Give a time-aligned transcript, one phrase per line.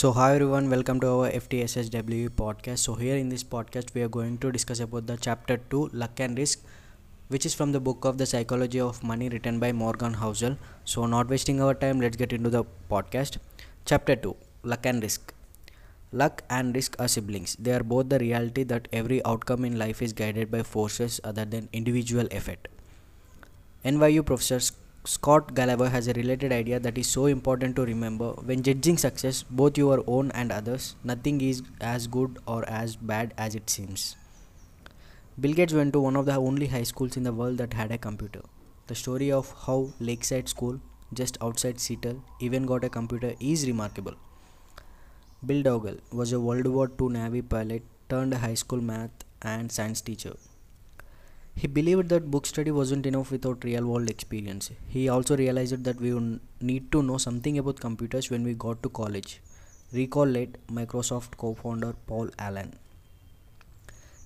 [0.00, 2.78] So hi everyone, welcome to our FTSSW podcast.
[2.78, 6.18] So here in this podcast, we are going to discuss about the chapter two, luck
[6.20, 6.60] and risk,
[7.28, 10.56] which is from the book of the psychology of money written by Morgan Housel.
[10.86, 13.36] So not wasting our time, let's get into the podcast.
[13.84, 15.34] Chapter two, luck and risk.
[16.12, 17.54] Luck and risk are siblings.
[17.56, 21.44] They are both the reality that every outcome in life is guided by forces other
[21.44, 22.68] than individual effort.
[23.84, 24.60] NYU professor
[25.04, 28.32] Scott Galloway has a related idea that is so important to remember.
[28.32, 33.32] When judging success, both your own and others, nothing is as good or as bad
[33.38, 34.16] as it seems.
[35.40, 37.90] Bill Gates went to one of the only high schools in the world that had
[37.90, 38.42] a computer.
[38.88, 40.78] The story of how Lakeside School,
[41.14, 44.16] just outside Seattle, even got a computer is remarkable.
[45.46, 50.02] Bill Dougall was a World War II Navy pilot turned high school math and science
[50.02, 50.34] teacher.
[51.60, 54.70] He believed that book study wasn't enough without real world experience.
[54.88, 58.82] He also realized that we would need to know something about computers when we got
[58.82, 59.42] to college.
[59.92, 62.72] Recall late Microsoft co founder Paul Allen.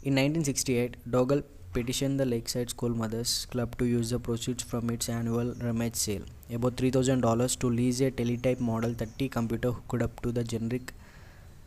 [0.04, 5.08] In 1968, Dougall petitioned the Lakeside School Mothers Club to use the proceeds from its
[5.08, 10.30] annual rummage sale, about $3,000, to lease a teletype Model 30 computer hooked up to
[10.30, 10.82] the General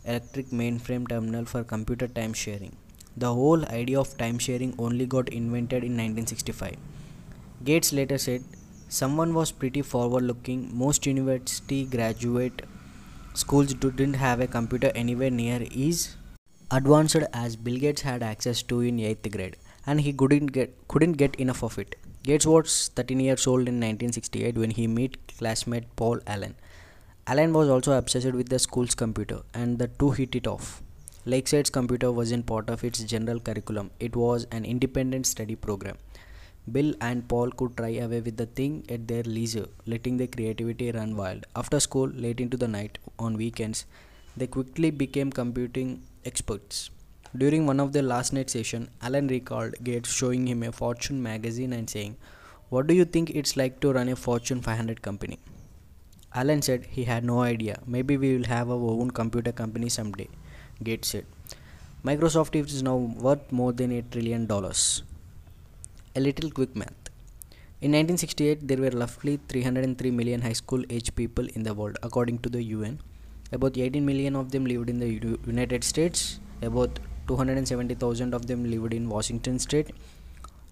[0.05, 2.77] Electric mainframe terminal for computer time sharing.
[3.17, 6.75] The whole idea of time sharing only got invented in 1965.
[7.63, 8.43] Gates later said,
[8.89, 10.69] Someone was pretty forward looking.
[10.77, 12.61] Most university graduate
[13.33, 16.15] schools didn't have a computer anywhere near as
[16.69, 19.57] advanced as Bill Gates had access to in 8th grade,
[19.87, 21.95] and he couldn't get, couldn't get enough of it.
[22.21, 26.55] Gates was 13 years old in 1968 when he met classmate Paul Allen.
[27.25, 30.83] Allen was also obsessed with the school's computer, and the two hit it off.
[31.31, 35.97] Lakeside's computer wasn't part of its general curriculum, it was an independent study program.
[36.71, 40.89] Bill and Paul could try away with the thing at their leisure, letting their creativity
[40.89, 41.45] run wild.
[41.53, 43.85] After school, late into the night, on weekends,
[44.37, 46.91] they quickly became computing experts.
[47.35, 51.73] During one of their last night session, Allen recalled Gates showing him a Fortune magazine
[51.73, 52.15] and saying,
[52.69, 55.39] What do you think it's like to run a Fortune 500 company?
[56.33, 57.81] Allen said he had no idea.
[57.85, 60.29] Maybe we will have our own computer company someday.
[60.83, 61.25] Gates said.
[62.05, 65.03] Microsoft is now worth more than a trillion dollars.
[66.15, 67.09] A little quick math.
[67.79, 72.39] In 1968, there were roughly 303 million high school age people in the world, according
[72.39, 72.99] to the UN.
[73.51, 78.93] About 18 million of them lived in the United States, about 270,000 of them lived
[78.93, 79.91] in Washington state,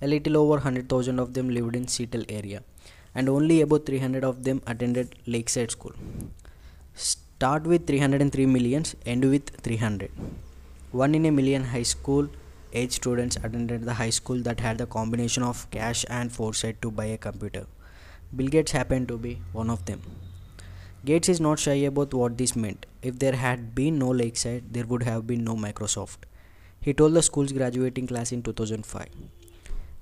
[0.02, 2.64] a little over 100,000 of them lived in Seattle area,
[3.14, 5.94] and only about 300 of them attended Lakeside School.
[7.38, 10.10] Start with 303 millions, end with 300.
[10.94, 12.30] One in a million high school
[12.72, 16.90] age students attended the high school that had the combination of cash and foresight to
[16.90, 17.66] buy a computer.
[18.34, 20.02] Bill Gates happened to be one of them.
[21.04, 22.86] Gates is not shy about what this meant.
[23.02, 26.20] If there had been no Lakeside, there would have been no Microsoft.
[26.80, 29.10] He told the school's graduating class in 2005.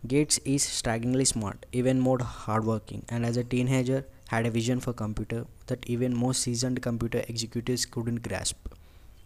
[0.06, 4.94] Gates is strikingly smart, even more hardworking, and as a teenager, had a vision for
[4.94, 8.68] computer that even most seasoned computer executives couldn't grasp.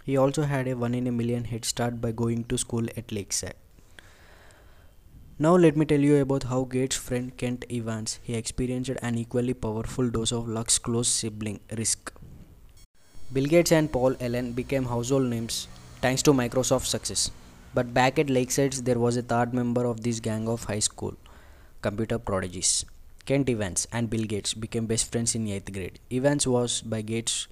[0.05, 3.11] He also had a one in a million head start by going to school at
[3.11, 3.55] Lakeside.
[5.39, 9.53] Now let me tell you about how Gates' friend Kent Evans he experienced an equally
[9.53, 12.11] powerful dose of luck's close sibling risk.
[13.31, 15.67] Bill Gates and Paul Allen became household names
[16.01, 17.29] thanks to Microsoft's success.
[17.73, 21.15] But back at Lakeside there was a third member of this gang of high school
[21.81, 22.85] computer prodigies.
[23.27, 25.99] Kent Evans and Bill Gates became best friends in 8th grade.
[26.09, 27.47] Evans was, by Gates'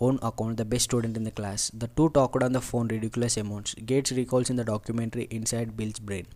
[0.00, 1.70] own account, the best student in the class.
[1.74, 3.74] The two talked on the phone ridiculous amounts.
[3.74, 6.26] Gates recalls in the documentary Inside Bill's Brain.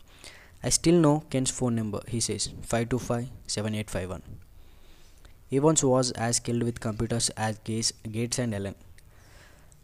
[0.62, 4.22] I still know Kent's phone number, he says 525 7851.
[5.50, 8.74] Evans was as skilled with computers as Gates and Allen.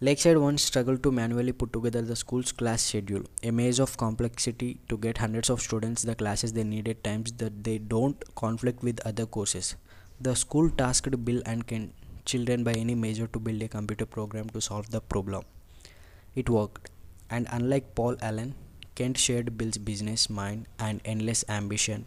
[0.02, 4.80] Lakeside once struggled to manually put together the school's class schedule, a maze of complexity
[4.88, 9.06] to get hundreds of students the classes they needed times that they don't conflict with
[9.06, 9.76] other courses.
[10.18, 11.92] The school tasked Bill and Ken
[12.24, 15.44] children by any measure to build a computer program to solve the problem.
[16.34, 16.88] It worked,
[17.28, 18.54] and unlike Paul Allen,
[18.94, 22.06] Kent shared Bill's business mind and endless ambition.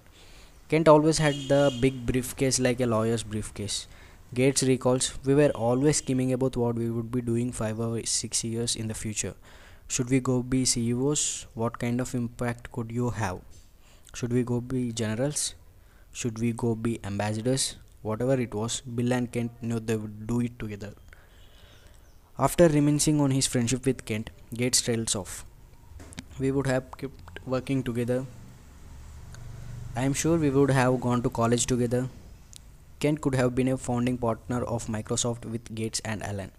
[0.67, 3.85] Kent always had the big briefcase like a lawyer's briefcase.
[4.33, 8.43] Gates recalls, We were always scheming about what we would be doing five or six
[8.43, 9.35] years in the future.
[9.87, 11.45] Should we go be CEOs?
[11.53, 13.41] What kind of impact could you have?
[14.15, 15.53] Should we go be generals?
[16.13, 17.75] Should we go be ambassadors?
[18.01, 20.93] Whatever it was, Bill and Kent knew they would do it together.
[22.39, 25.45] After reminiscing on his friendship with Kent, Gates trails off.
[26.39, 28.25] We would have kept working together.
[29.95, 32.09] I am sure we would have gone to college together.
[33.03, 36.51] Kent could have been a founding partner of Microsoft with Gates and Allen.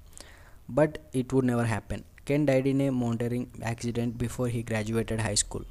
[0.69, 2.05] but it would never happen.
[2.25, 5.65] Ken died in a motoring accident before he graduated high school.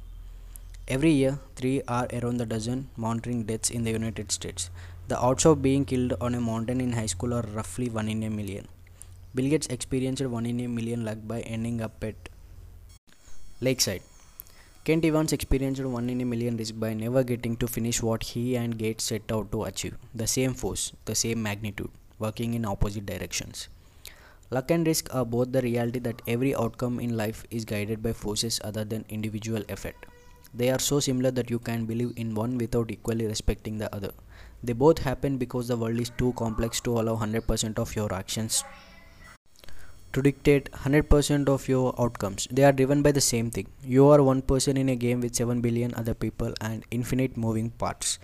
[0.86, 4.70] Every year, three are around the dozen motoring deaths in the United States.
[5.08, 8.22] The odds of being killed on a mountain in high school are roughly 1 in
[8.22, 8.68] a million.
[9.34, 12.28] Bill Gates experienced 1 in a million luck by ending up at
[13.60, 14.02] Lakeside.
[14.84, 18.54] Kent Evans experienced 1 in a million risk by never getting to finish what he
[18.54, 19.96] and Gates set out to achieve.
[20.14, 21.88] The same force, the same magnitude,
[22.18, 23.68] working in opposite directions.
[24.50, 28.12] Luck and risk are both the reality that every outcome in life is guided by
[28.12, 29.96] forces other than individual effort.
[30.52, 34.12] They are so similar that you can believe in one without equally respecting the other.
[34.62, 38.62] They both happen because the world is too complex to allow 100% of your actions
[40.14, 42.46] to dictate 100% of your outcomes.
[42.50, 43.66] They are driven by the same thing.
[43.82, 47.70] You are one person in a game with 7 billion other people and infinite moving
[47.70, 48.18] parts.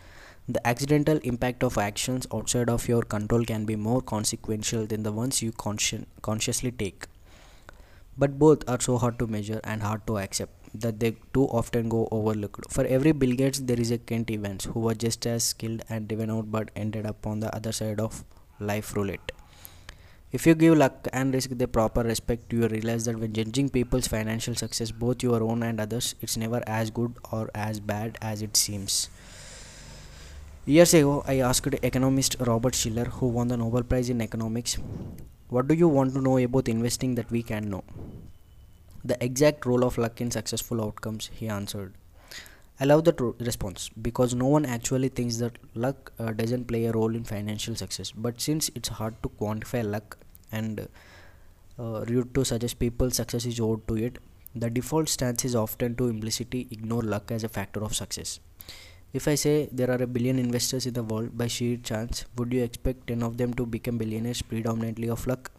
[0.49, 5.13] The accidental impact of actions outside of your control can be more consequential than the
[5.13, 7.07] ones you consci- consciously take.
[8.17, 11.89] But both are so hard to measure and hard to accept that they too often
[11.89, 12.71] go overlooked.
[12.71, 16.07] For every Bill Gates, there is a Kent Evans who was just as skilled and
[16.07, 18.25] driven out but ended up on the other side of
[18.61, 19.33] life roulette.
[20.33, 24.07] If you give luck and risk the proper respect, you realize that when judging people's
[24.07, 28.41] financial success, both your own and others, it's never as good or as bad as
[28.41, 29.11] it seems.
[30.67, 34.79] Years ago, I asked economist Robert Shiller, who won the Nobel Prize in Economics,
[35.49, 37.83] What do you want to know about investing that we can know?
[39.05, 41.95] The exact role of luck in successful outcomes, he answered.
[42.83, 46.93] I love that response because no one actually thinks that luck uh, doesn't play a
[46.93, 48.11] role in financial success.
[48.11, 50.17] But since it's hard to quantify luck
[50.51, 50.89] and
[51.79, 54.19] uh, rude to suggest people's success is owed to it,
[54.55, 58.41] the default stance is often to implicitly ignore luck as a factor of success.
[59.13, 62.51] If I say there are a billion investors in the world by sheer chance, would
[62.51, 65.51] you expect 10 of them to become billionaires predominantly of luck?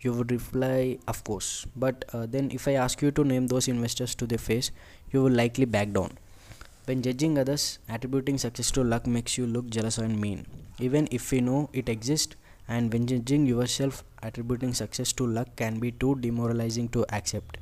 [0.00, 1.66] You would reply, of course.
[1.76, 4.70] But uh, then, if I ask you to name those investors to their face,
[5.12, 6.18] you will likely back down.
[6.84, 10.46] When judging others, attributing success to luck makes you look jealous and mean,
[10.80, 12.34] even if we know it exists.
[12.66, 17.58] And when judging yourself, attributing success to luck can be too demoralizing to accept.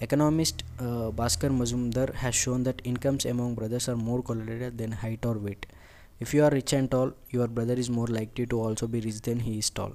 [0.00, 5.24] Economist uh, Bhashkar Mazumder has shown that incomes among brothers are more correlated than height
[5.24, 5.66] or weight.
[6.18, 9.20] If you are rich and tall, your brother is more likely to also be rich
[9.20, 9.92] than he is tall.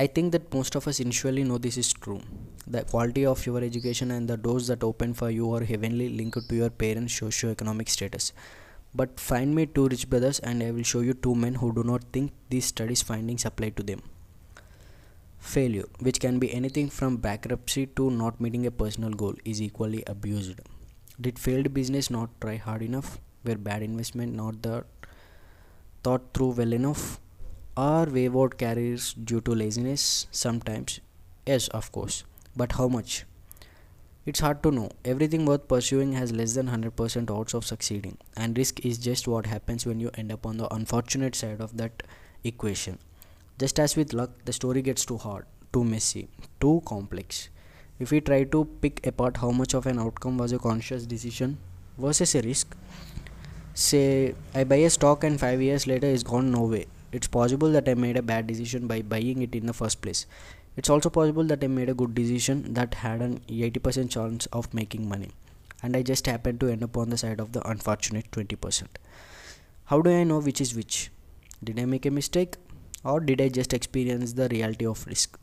[0.00, 2.20] I think that most of us initially know this is true.
[2.66, 6.48] The quality of your education and the doors that open for you are heavily linked
[6.48, 8.32] to your parents' socio-economic status.
[8.94, 11.84] But find me two rich brothers and I will show you two men who do
[11.84, 14.00] not think these studies findings apply to them.
[15.38, 20.02] Failure, which can be anything from bankruptcy to not meeting a personal goal, is equally
[20.06, 20.60] abused.
[21.20, 23.18] Did failed business not try hard enough?
[23.44, 24.84] Were bad investment not the
[26.02, 27.20] thought through well enough?
[27.80, 30.26] Are wayward careers due to laziness?
[30.30, 31.00] Sometimes.
[31.46, 32.24] Yes, of course.
[32.54, 33.24] But how much?
[34.26, 34.90] It's hard to know.
[35.02, 39.46] Everything worth pursuing has less than 100% odds of succeeding, and risk is just what
[39.46, 42.02] happens when you end up on the unfortunate side of that
[42.44, 42.98] equation.
[43.58, 46.28] Just as with luck, the story gets too hard, too messy,
[46.60, 47.48] too complex.
[47.98, 51.56] If we try to pick apart how much of an outcome was a conscious decision
[51.96, 52.76] versus a risk,
[53.72, 57.88] say I buy a stock and 5 years later it's gone nowhere it's possible that
[57.88, 60.26] I made a bad decision by buying it in the first place.
[60.76, 64.72] It's also possible that I made a good decision that had an 80% chance of
[64.72, 65.30] making money,
[65.82, 68.86] and I just happened to end up on the side of the unfortunate 20%.
[69.86, 71.10] How do I know which is which?
[71.64, 72.56] Did I make a mistake,
[73.04, 75.38] or did I just experience the reality of risk?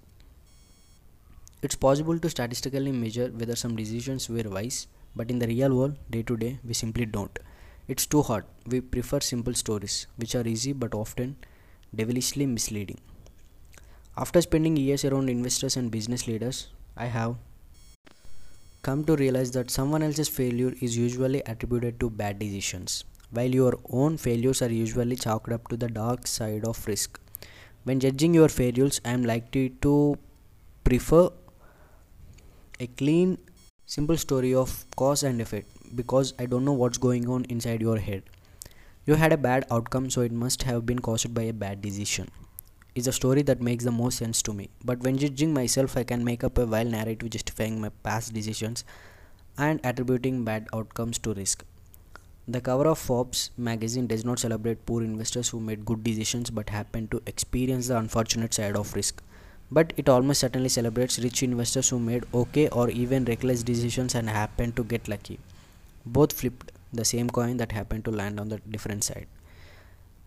[1.62, 5.98] It's possible to statistically measure whether some decisions were wise, but in the real world,
[6.10, 7.38] day to day, we simply don't.
[7.88, 8.46] It's too hard.
[8.66, 11.36] We prefer simple stories, which are easy but often
[11.96, 13.00] devilishly misleading.
[14.18, 17.36] After spending years around investors and business leaders, I have
[18.82, 23.78] come to realize that someone else's failure is usually attributed to bad decisions, while your
[23.90, 27.20] own failures are usually chalked up to the dark side of risk.
[27.84, 30.18] When judging your failures, I am likely to
[30.84, 31.30] prefer
[32.80, 33.38] a clean,
[33.86, 37.98] simple story of cause and effect because I don't know what's going on inside your
[37.98, 38.24] head.
[39.08, 42.28] You had a bad outcome, so it must have been caused by a bad decision.
[42.94, 44.70] Is a story that makes the most sense to me.
[44.84, 48.84] But when judging myself, I can make up a wild narrative justifying my past decisions
[49.58, 51.64] and attributing bad outcomes to risk.
[52.50, 56.70] The cover of Forbes magazine does not celebrate poor investors who made good decisions but
[56.70, 59.24] happened to experience the unfortunate side of risk.
[59.72, 64.30] But it almost certainly celebrates rich investors who made okay or even reckless decisions and
[64.30, 65.40] happened to get lucky.
[66.06, 69.28] Both flipped the same coin that happened to land on the different side.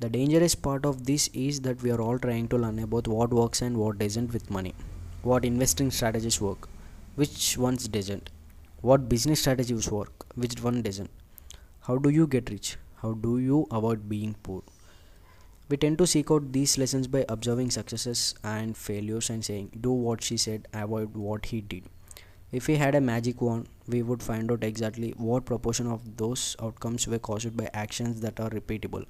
[0.01, 3.35] The dangerous part of this is that we are all trying to learn about what
[3.35, 4.75] works and what doesn't with money.
[5.23, 6.69] What investing strategies work,
[7.17, 8.31] which ones doesn't.
[8.81, 11.11] What business strategies work, which one doesn't.
[11.81, 12.79] How do you get rich?
[13.03, 14.63] How do you avoid being poor?
[15.69, 19.93] We tend to seek out these lessons by observing successes and failures and saying, Do
[19.93, 21.85] what she said, avoid what he did.
[22.53, 26.57] If we had a magic wand, we would find out exactly what proportion of those
[26.61, 29.05] outcomes were caused by actions that are repeatable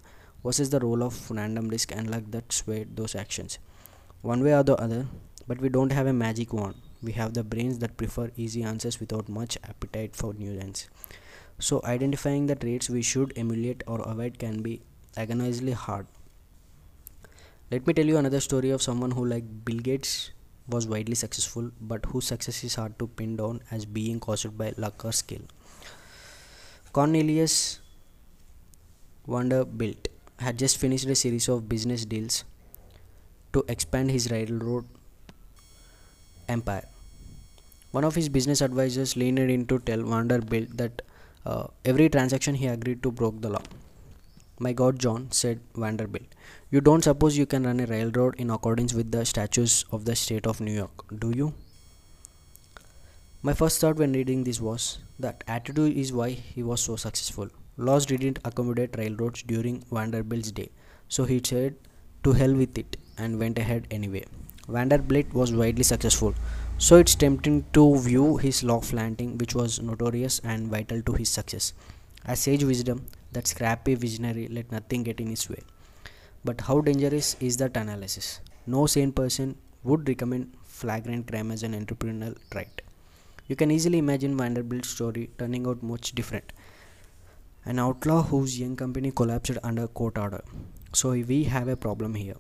[0.45, 3.59] versus the role of random risk and luck that swayed those actions.
[4.21, 5.07] One way or the other,
[5.49, 6.75] but we don't have a magic wand.
[7.03, 10.91] We have the brains that prefer easy answers without much appetite for nuance.
[11.59, 14.83] So, identifying the traits we should emulate or avoid can be
[15.17, 16.07] agonizingly hard.
[17.71, 20.33] Let me tell you another story of someone who, like Bill Gates,
[20.71, 24.73] was widely successful, but whose success is hard to pin down as being caused by
[24.77, 25.43] luck or skill.
[26.93, 27.81] Cornelius
[29.27, 30.09] Vanderbilt
[30.39, 32.45] had just finished a series of business deals
[33.53, 34.87] to expand his railroad
[36.49, 36.89] empire.
[37.93, 41.03] One of his business advisors leaned in to tell Vanderbilt that
[41.45, 43.63] uh, every transaction he agreed to broke the law.
[44.63, 46.35] My God, John, said Vanderbilt,
[46.71, 50.15] you don't suppose you can run a railroad in accordance with the statutes of the
[50.15, 51.55] state of New York, do you?
[53.43, 57.49] My first thought when reading this was that attitude is why he was so successful.
[57.79, 60.69] Laws didn't accommodate railroads during Vanderbilt's day,
[61.09, 61.75] so he said
[62.25, 64.27] to hell with it and went ahead anyway.
[64.69, 66.35] Vanderbilt was widely successful,
[66.77, 71.31] so it's tempting to view his law flaunting, which was notorious and vital to his
[71.31, 71.73] success,
[72.27, 75.63] as sage wisdom that scrappy visionary let nothing get in his way.
[76.45, 78.41] But how dangerous is that analysis?
[78.67, 82.83] No sane person would recommend flagrant crime as an entrepreneurial trait.
[83.47, 86.53] You can easily imagine Vanderbilt's story turning out much different.
[87.65, 90.43] An outlaw whose young company collapsed under court order.
[90.93, 92.37] So we have a problem here.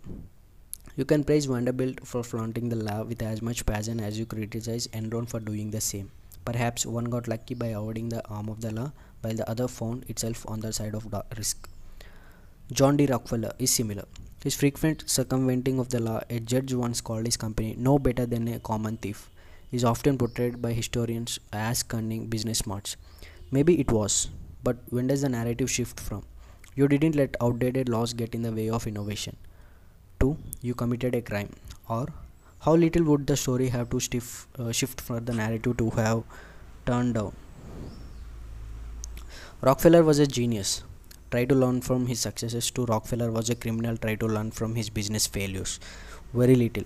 [0.96, 4.86] You can praise Vanderbilt for flaunting the law with as much passion as you criticize
[4.88, 6.10] Enron for doing the same.
[6.44, 10.04] Perhaps one got lucky by avoiding the arm of the law, while the other found
[10.08, 11.06] itself on the side of
[11.36, 11.68] risk.
[12.72, 13.06] John D.
[13.06, 14.04] Rockefeller is similar.
[14.42, 18.48] His frequent circumventing of the law, a judge once called his company no better than
[18.48, 19.28] a common thief,
[19.70, 22.96] is often portrayed by historians as cunning business smarts.
[23.50, 24.28] Maybe it was,
[24.62, 26.24] but when does the narrative shift from?
[26.74, 29.36] You didn't let outdated laws get in the way of innovation.
[30.20, 31.50] To you committed a crime,
[31.88, 32.06] or
[32.64, 34.20] how little would the story have to
[34.58, 36.22] uh, shift for the narrative to have
[36.84, 37.32] turned down?
[39.62, 40.82] Rockefeller was a genius.
[41.30, 42.70] Try to learn from his successes.
[42.72, 43.96] To Rockefeller was a criminal.
[43.96, 45.80] Try to learn from his business failures.
[46.34, 46.84] Very little.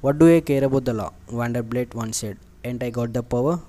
[0.00, 1.12] What do I care about the law?
[1.28, 2.38] Vanderbilt once said.
[2.64, 3.60] Ain't I got the power?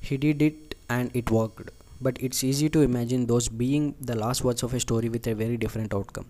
[0.00, 1.70] He did it and it worked.
[2.00, 5.34] But it's easy to imagine those being the last words of a story with a
[5.34, 6.26] very different outcome.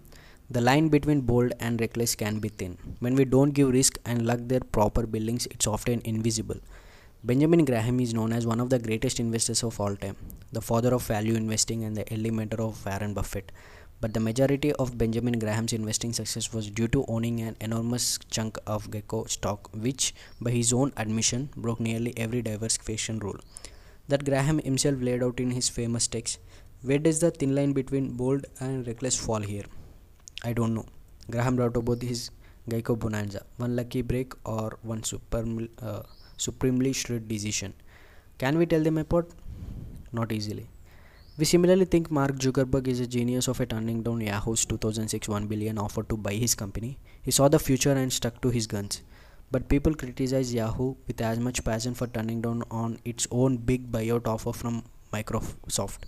[0.50, 2.78] The line between bold and reckless can be thin.
[3.00, 6.56] When we don't give risk and luck their proper buildings, it's often invisible.
[7.22, 10.16] Benjamin Graham is known as one of the greatest investors of all time,
[10.50, 13.52] the father of value investing and the early mentor of Warren Buffett.
[14.00, 18.56] But the majority of Benjamin Graham's investing success was due to owning an enormous chunk
[18.66, 23.38] of Geico stock, which, by his own admission, broke nearly every diversification rule
[24.08, 26.38] that Graham himself laid out in his famous text.
[26.80, 29.64] Where does the thin line between bold and reckless fall here?
[30.44, 30.86] I don't know.
[31.30, 32.30] Graham wrote about his
[32.70, 35.44] Geico Bonanza, one lucky break or one super,
[35.82, 36.02] uh,
[36.36, 37.74] supremely shrewd decision.
[38.38, 39.30] Can we tell them apart?
[40.12, 40.68] Not easily.
[41.38, 45.46] We similarly think Mark Zuckerberg is a genius of a turning down Yahoo's 2006 1
[45.46, 46.98] billion offer to buy his company.
[47.22, 49.02] He saw the future and stuck to his guns.
[49.50, 53.90] But people criticize Yahoo with as much passion for turning down on its own big
[53.90, 56.00] buyout offer from Microsoft.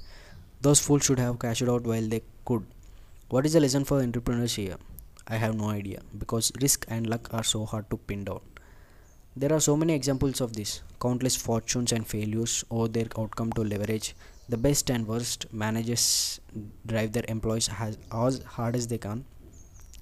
[0.61, 2.67] Those fools should have cashed out while they could.
[3.31, 4.77] What is the lesson for entrepreneurs here?
[5.29, 8.41] I have no idea because risk and luck are so hard to pin down.
[9.37, 13.63] There are so many examples of this countless fortunes and failures or their outcome to
[13.63, 14.17] leverage.
[14.49, 16.41] The best and worst managers
[16.87, 19.25] drive their employees as, as hard as they can.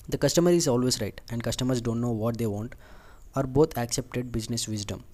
[0.09, 2.77] The customer is always right, and customers don't know what they want,
[3.35, 5.05] are both accepted business wisdom.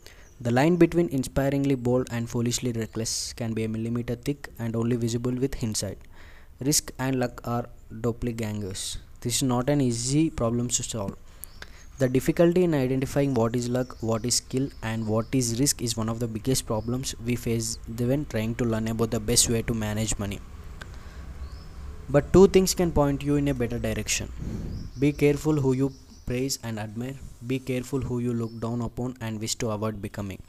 [0.41, 4.95] The line between inspiringly bold and foolishly reckless can be a millimeter thick and only
[4.95, 5.99] visible with hindsight.
[6.61, 7.69] Risk and luck are
[8.03, 8.99] doppelgangers.
[9.21, 11.17] This is not an easy problem to solve.
[11.97, 15.97] The difficulty in identifying what is luck, what is skill, and what is risk is
[15.97, 19.63] one of the biggest problems we face when trying to learn about the best way
[19.63, 20.41] to manage money.
[22.09, 24.33] But two things can point you in a better direction.
[24.99, 25.93] Be careful who you
[26.27, 27.15] praise and admire,
[27.47, 30.43] be careful who you look down upon and wish to avoid becoming.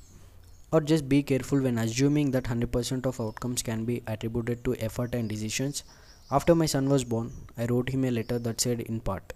[0.71, 5.13] Or just be careful when assuming that 100% of outcomes can be attributed to effort
[5.13, 5.83] and decisions
[6.31, 9.33] After my son was born, I wrote him a letter that said in part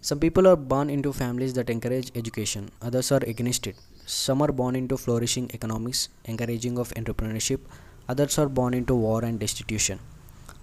[0.00, 3.76] Some people are born into families that encourage education, others are against it.
[4.06, 7.60] Some are born into flourishing economics, encouraging of entrepreneurship,
[8.08, 9.98] others are born into war and destitution.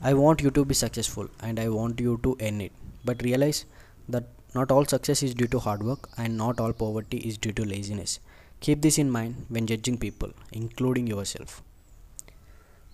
[0.02, 2.72] I want you to be successful and I want you to earn it.
[3.04, 3.66] But realize
[4.10, 4.24] that
[4.56, 7.64] not all success is due to hard work and not all poverty is due to
[7.64, 8.20] laziness.
[8.60, 11.62] Keep this in mind when judging people, including yourself.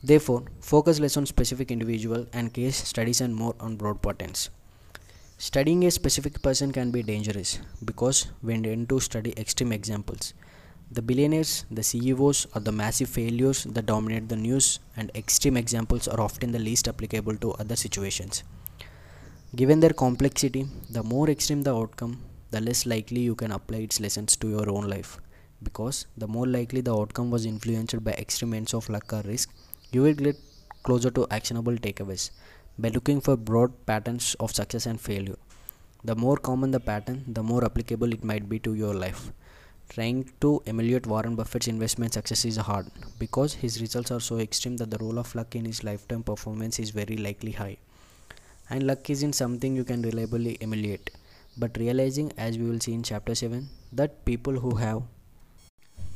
[0.03, 4.49] Therefore, focus less on specific individual and case studies and more on broad patterns.
[5.37, 10.33] Studying a specific person can be dangerous because we tend to study extreme examples.
[10.91, 16.07] The billionaires, the CEOs, or the massive failures that dominate the news, and extreme examples
[16.07, 18.43] are often the least applicable to other situations.
[19.55, 23.99] Given their complexity, the more extreme the outcome, the less likely you can apply its
[23.99, 25.19] lessons to your own life.
[25.63, 29.53] Because the more likely the outcome was influenced by extreme ends of luck or risk,
[29.91, 30.37] you will get
[30.83, 32.31] closer to actionable takeaways
[32.79, 35.37] by looking for broad patterns of success and failure.
[36.03, 39.31] The more common the pattern, the more applicable it might be to your life.
[39.89, 42.87] Trying to emulate Warren Buffett's investment success is hard
[43.19, 46.79] because his results are so extreme that the role of luck in his lifetime performance
[46.79, 47.77] is very likely high.
[48.69, 51.11] And luck isn't something you can reliably emulate.
[51.57, 55.03] But realizing, as we will see in chapter 7, that people who have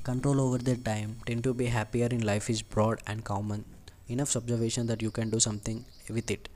[0.05, 3.65] control over their time tend to be happier in life is broad and common.
[4.07, 6.47] Enough observation that you can do something with it.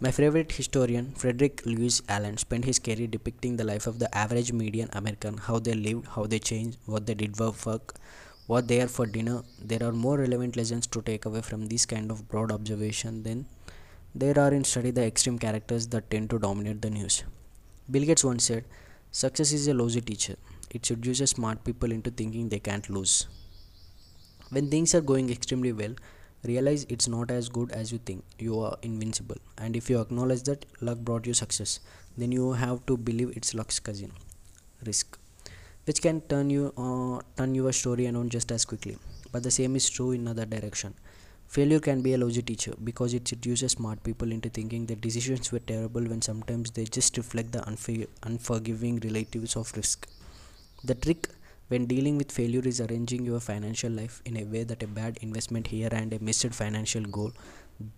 [0.00, 4.52] My favorite historian frederick lewis allen spent his career depicting the life of the average
[4.52, 7.94] median american how they lived how they changed what they did for work
[8.46, 9.42] what they are for dinner.
[9.60, 13.46] There are more relevant lessons to take away from this kind of broad observation than
[14.14, 17.24] there are in study the extreme characters that tend to dominate the news.
[17.90, 18.64] Bill gates once said
[19.22, 20.36] success is a lousy teacher
[20.70, 23.26] it seduces smart people into thinking they can't lose.
[24.50, 25.94] When things are going extremely well,
[26.44, 28.24] realize it's not as good as you think.
[28.38, 29.36] You are invincible.
[29.58, 31.80] And if you acknowledge that luck brought you success,
[32.16, 34.12] then you have to believe it's luck's cousin,
[34.84, 35.18] risk,
[35.84, 38.96] which can turn you uh, turn your story around just as quickly.
[39.32, 40.94] But the same is true in other direction.
[41.48, 45.52] Failure can be a lousy teacher because it seduces smart people into thinking their decisions
[45.52, 47.64] were terrible when sometimes they just reflect the
[48.24, 50.08] unforgiving relatives of risk.
[50.84, 51.28] The trick
[51.68, 55.18] when dealing with failure is arranging your financial life in a way that a bad
[55.22, 57.32] investment here and a missed financial goal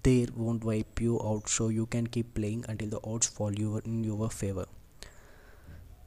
[0.03, 4.05] there won't wipe you out so you can keep playing until the odds fall in
[4.05, 4.67] your favor.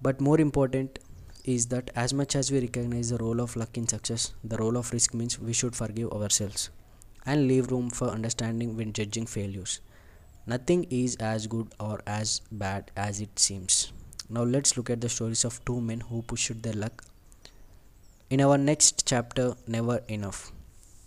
[0.02, 1.00] But more important
[1.44, 4.78] is that as much as we recognize the role of luck in success, the role
[4.78, 6.70] of risk means we should forgive ourselves
[7.26, 9.80] and leave room for understanding when judging failures.
[10.48, 13.92] Nothing is as good or as bad as it seems.
[14.30, 17.04] Now let's look at the stories of two men who pushed their luck
[18.32, 20.54] in our next chapter, Never Enough.